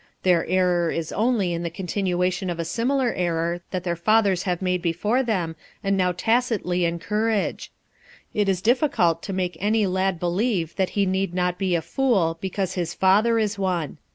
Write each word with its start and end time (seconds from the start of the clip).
Their 0.23 0.47
error 0.47 0.89
is 0.89 1.11
only 1.11 1.55
the 1.55 1.69
continuation 1.69 2.49
of 2.49 2.59
a 2.59 2.65
similar 2.65 3.13
error 3.13 3.61
that 3.69 3.83
their 3.83 3.95
fathers 3.95 4.41
have 4.49 4.59
made 4.59 4.81
before 4.81 5.21
them 5.21 5.55
and 5.83 5.95
now 5.95 6.11
tacitly 6.11 6.85
encourage. 6.85 7.71
It 8.33 8.49
is 8.49 8.63
difficult 8.63 9.21
to 9.21 9.31
make 9.31 9.57
any 9.59 9.85
lad 9.85 10.19
believe 10.19 10.75
that 10.77 10.89
he 10.97 11.05
need 11.05 11.35
not 11.35 11.59
be 11.59 11.75
a 11.75 11.83
fool 11.83 12.39
because 12.41 12.73
his 12.73 12.95
father 12.95 13.37
is 13.37 13.59
one. 13.59 13.99